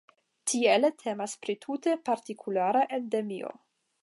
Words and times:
Tiele 0.51 0.89
temas 1.03 1.37
pri 1.43 1.57
tute 1.67 1.95
partikulara 2.09 2.87
endemio. 3.01 3.57